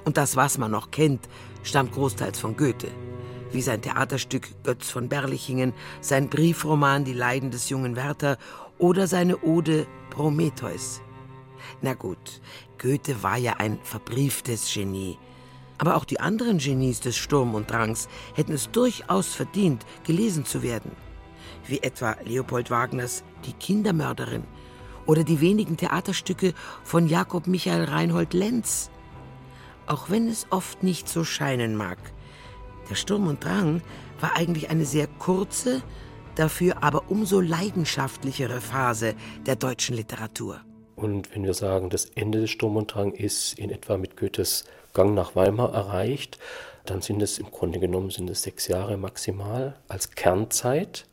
Und 0.04 0.16
das, 0.16 0.36
was 0.36 0.58
man 0.58 0.70
noch 0.70 0.90
kennt, 0.90 1.28
stammt 1.62 1.92
großteils 1.92 2.38
von 2.38 2.56
Goethe. 2.56 2.88
Wie 3.50 3.62
sein 3.62 3.82
Theaterstück 3.82 4.48
Götz 4.64 4.90
von 4.90 5.08
Berlichingen, 5.08 5.72
sein 6.00 6.28
Briefroman 6.28 7.04
Die 7.04 7.12
Leiden 7.12 7.50
des 7.50 7.70
jungen 7.70 7.96
Werther 7.96 8.36
oder 8.78 9.06
seine 9.06 9.38
Ode 9.42 9.86
Prometheus. 10.10 11.00
Na 11.80 11.94
gut, 11.94 12.40
Goethe 12.78 13.22
war 13.22 13.38
ja 13.38 13.54
ein 13.54 13.78
verbrieftes 13.82 14.72
Genie. 14.72 15.18
Aber 15.78 15.96
auch 15.96 16.04
die 16.04 16.20
anderen 16.20 16.58
Genies 16.58 17.00
des 17.00 17.16
Sturm 17.16 17.54
und 17.54 17.70
Drangs 17.70 18.08
hätten 18.34 18.52
es 18.52 18.70
durchaus 18.70 19.34
verdient, 19.34 19.84
gelesen 20.04 20.44
zu 20.44 20.62
werden. 20.62 20.92
Wie 21.66 21.82
etwa 21.82 22.16
Leopold 22.24 22.70
Wagners 22.70 23.24
Die 23.44 23.52
Kindermörderin 23.52 24.44
oder 25.06 25.24
die 25.24 25.40
wenigen 25.40 25.76
Theaterstücke 25.76 26.54
von 26.82 27.08
Jakob 27.08 27.46
Michael 27.46 27.84
Reinhold 27.84 28.32
Lenz 28.34 28.90
auch 29.86 30.10
wenn 30.10 30.28
es 30.28 30.46
oft 30.50 30.82
nicht 30.82 31.08
so 31.08 31.24
scheinen 31.24 31.76
mag. 31.76 31.98
Der 32.90 32.94
Sturm 32.94 33.26
und 33.26 33.44
Drang 33.44 33.82
war 34.20 34.36
eigentlich 34.36 34.70
eine 34.70 34.84
sehr 34.84 35.06
kurze, 35.06 35.82
dafür 36.34 36.82
aber 36.82 37.10
umso 37.10 37.40
leidenschaftlichere 37.40 38.60
Phase 38.60 39.14
der 39.46 39.56
deutschen 39.56 39.96
Literatur. 39.96 40.60
Und 40.96 41.34
wenn 41.34 41.44
wir 41.44 41.54
sagen, 41.54 41.90
das 41.90 42.06
Ende 42.06 42.40
des 42.40 42.50
Sturm 42.50 42.76
und 42.76 42.94
Drang 42.94 43.12
ist 43.12 43.58
in 43.58 43.70
etwa 43.70 43.96
mit 43.96 44.16
Goethes 44.16 44.64
Gang 44.92 45.14
nach 45.14 45.34
Weimar 45.34 45.74
erreicht, 45.74 46.38
dann 46.86 47.02
sind 47.02 47.22
es 47.22 47.38
im 47.38 47.50
Grunde 47.50 47.80
genommen 47.80 48.10
sind 48.10 48.30
es 48.30 48.42
sechs 48.42 48.68
Jahre 48.68 48.96
maximal 48.96 49.74
als 49.88 50.10
Kernzeit 50.12 51.06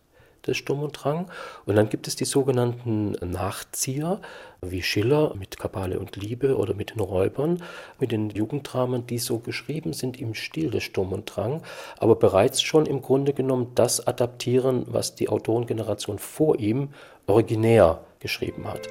des 0.46 0.58
Sturm 0.58 0.84
und 0.84 0.91
Drang. 0.91 1.30
Und 1.65 1.76
dann 1.76 1.89
gibt 1.89 2.08
es 2.08 2.15
die 2.15 2.26
sogenannten 2.26 3.12
Nachzieher, 3.22 4.22
wie 4.62 4.84
Schiller 4.84 5.34
mit 5.36 5.58
Kabale 5.58 6.00
und 6.00 6.15
Liebe 6.15 6.58
oder 6.58 6.74
mit 6.74 6.91
den 6.91 7.00
Räubern, 7.00 7.63
mit 8.00 8.12
den 8.12 8.30
Jugenddramen, 8.30 9.08
die 9.08 9.20
so 9.20 9.39
geschrieben 9.39 9.94
sind 9.94 10.20
im 10.20 10.34
Stil 10.34 10.72
des 10.72 10.84
Sturm 10.84 11.13
und 11.13 11.26
Drang, 11.36 11.62
aber 11.98 12.15
bereits 12.15 12.62
schon 12.62 12.86
im 12.86 13.02
Grunde 13.02 13.34
genommen 13.34 13.72
das 13.76 14.06
adaptieren, 14.06 14.86
was 14.88 15.15
die 15.15 15.30
Autorengeneration 15.30 16.20
vor 16.20 16.60
ihm 16.60 16.89
originär 17.28 18.04
geschrieben 18.20 18.67
hat. 18.67 18.88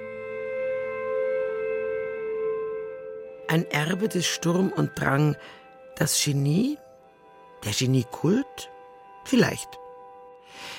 Ein 3.51 3.69
Erbe 3.69 4.09
des 4.09 4.29
Sturm 4.29 4.71
und 4.71 4.93
Drang, 4.95 5.35
das 5.97 6.23
Genie, 6.23 6.79
der 7.65 7.73
Geniekult? 7.73 8.71
Vielleicht. 9.25 9.69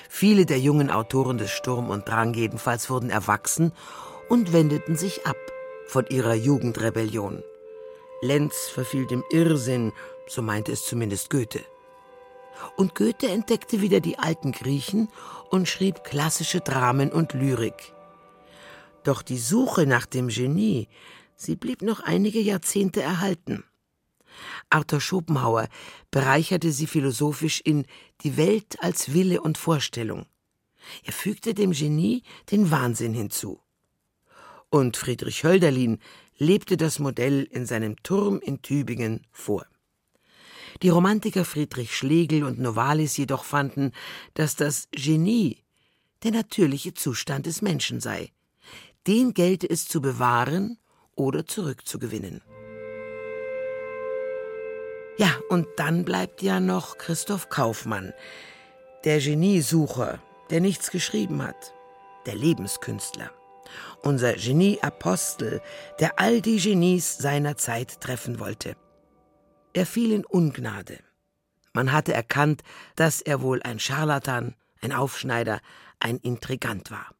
Viele 0.07 0.45
der 0.45 0.57
jungen 0.57 0.89
Autoren 0.89 1.37
des 1.37 1.51
Sturm 1.51 1.89
und 1.89 2.07
Drang 2.07 2.33
jedenfalls 2.33 2.89
wurden 2.89 3.09
erwachsen 3.09 3.73
und 4.29 4.53
wendeten 4.53 4.95
sich 4.95 5.25
ab 5.27 5.35
von 5.85 6.07
ihrer 6.07 6.33
Jugendrebellion. 6.33 7.43
Lenz 8.21 8.69
verfiel 8.73 9.05
dem 9.05 9.25
Irrsinn, 9.31 9.91
so 10.29 10.41
meinte 10.41 10.71
es 10.71 10.85
zumindest 10.85 11.29
Goethe. 11.29 11.65
Und 12.77 12.95
Goethe 12.95 13.27
entdeckte 13.27 13.81
wieder 13.81 13.99
die 13.99 14.17
alten 14.17 14.53
Griechen 14.53 15.09
und 15.49 15.67
schrieb 15.67 16.05
klassische 16.05 16.61
Dramen 16.61 17.11
und 17.11 17.33
Lyrik. 17.33 17.93
Doch 19.03 19.23
die 19.23 19.39
Suche 19.39 19.85
nach 19.85 20.05
dem 20.05 20.29
Genie, 20.29 20.87
sie 21.41 21.55
blieb 21.55 21.81
noch 21.81 21.99
einige 22.01 22.39
Jahrzehnte 22.39 23.01
erhalten. 23.01 23.63
Arthur 24.69 25.01
Schopenhauer 25.01 25.67
bereicherte 26.09 26.71
sie 26.71 26.87
philosophisch 26.87 27.61
in 27.63 27.85
Die 28.21 28.37
Welt 28.37 28.77
als 28.81 29.13
Wille 29.13 29.41
und 29.41 29.57
Vorstellung. 29.57 30.25
Er 31.03 31.13
fügte 31.13 31.53
dem 31.53 31.71
Genie 31.71 32.23
den 32.51 32.71
Wahnsinn 32.71 33.13
hinzu. 33.13 33.61
Und 34.69 34.97
Friedrich 34.97 35.43
Hölderlin 35.43 35.99
lebte 36.37 36.77
das 36.77 36.99
Modell 36.99 37.43
in 37.43 37.65
seinem 37.65 38.01
Turm 38.03 38.39
in 38.39 38.61
Tübingen 38.61 39.27
vor. 39.31 39.65
Die 40.81 40.89
Romantiker 40.89 41.45
Friedrich 41.45 41.95
Schlegel 41.95 42.43
und 42.43 42.57
Novalis 42.57 43.17
jedoch 43.17 43.43
fanden, 43.43 43.91
dass 44.33 44.55
das 44.55 44.87
Genie 44.91 45.57
der 46.23 46.31
natürliche 46.31 46.93
Zustand 46.93 47.45
des 47.45 47.61
Menschen 47.61 47.99
sei. 47.99 48.31
Den 49.07 49.33
gelte 49.33 49.69
es 49.69 49.87
zu 49.87 50.01
bewahren 50.01 50.77
oder 51.21 51.45
zurückzugewinnen. 51.45 52.41
Ja, 55.17 55.35
und 55.49 55.67
dann 55.75 56.05
bleibt 56.05 56.41
ja 56.41 56.59
noch 56.59 56.97
Christoph 56.97 57.49
Kaufmann, 57.49 58.13
der 59.03 59.19
Geniesucher, 59.19 60.19
der 60.49 60.61
nichts 60.61 60.91
geschrieben 60.91 61.43
hat, 61.43 61.73
der 62.25 62.35
Lebenskünstler, 62.35 63.31
unser 64.03 64.33
Genieapostel, 64.33 65.61
der 65.99 66.19
all 66.19 66.41
die 66.41 66.59
Genies 66.59 67.17
seiner 67.17 67.57
Zeit 67.57 68.01
treffen 68.01 68.39
wollte. 68.39 68.75
Er 69.73 69.85
fiel 69.85 70.11
in 70.11 70.25
Ungnade. 70.25 70.99
Man 71.73 71.91
hatte 71.91 72.13
erkannt, 72.13 72.63
dass 72.95 73.21
er 73.21 73.41
wohl 73.41 73.61
ein 73.63 73.79
Scharlatan, 73.79 74.55
ein 74.81 74.91
Aufschneider, 74.91 75.61
ein 75.99 76.17
Intrigant 76.17 76.91
war. 76.91 77.13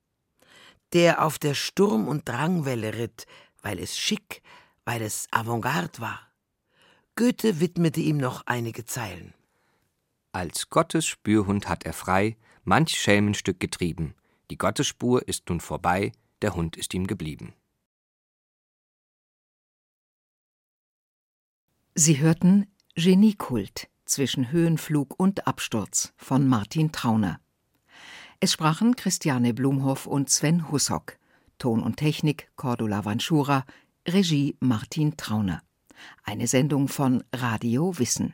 Der 0.94 1.24
auf 1.24 1.40
der 1.40 1.54
Sturm- 1.54 2.08
und 2.08 2.28
Drangwelle 2.28 2.96
ritt, 2.96 3.26
weil 3.62 3.80
es 3.80 3.97
schick, 3.97 4.41
weil 4.86 5.02
es 5.02 5.28
Avantgarde 5.32 6.00
war 6.00 6.32
Goethe 7.15 7.60
widmete 7.60 8.00
ihm 8.00 8.17
noch 8.17 8.43
einige 8.45 8.86
Zeilen. 8.86 9.34
Als 10.32 10.69
Gottes 10.69 11.06
Spürhund 11.06 11.67
hat 11.67 11.86
er 11.86 11.93
frei 11.93 12.38
manch 12.63 13.00
Schelmenstück 13.00 13.60
getrieben. 13.60 14.15
Die 14.50 14.58
Gottesspur 14.58 15.28
ist 15.28 15.50
nun 15.50 15.60
vorbei, 15.60 16.13
der 16.41 16.56
Hund 16.56 16.78
ist 16.78 16.93
ihm 16.93 17.08
geblieben. 17.08 17.54
Sie 21.95 22.19
hörten 22.19 22.67
Geniekult 22.95 23.89
zwischen 24.06 24.52
Höhenflug 24.52 25.19
und 25.19 25.47
Absturz 25.47 26.13
von 26.15 26.47
Martin 26.47 26.91
Trauner. 26.91 27.39
Es 28.39 28.54
sprachen 28.54 28.95
Christiane 28.95 29.54
Blumhoff 29.54 30.08
und 30.08 30.30
Sven 30.30 30.71
Hussock. 30.71 31.17
Ton 31.62 31.84
und 31.84 31.97
Technik 31.97 32.50
Cordula 32.56 33.06
Vanschura, 33.06 33.65
Regie 34.08 34.56
Martin 34.62 35.15
Trauner. 35.15 35.62
Eine 36.24 36.47
Sendung 36.47 36.88
von 36.88 37.24
Radio 37.32 38.00
Wissen. 38.00 38.34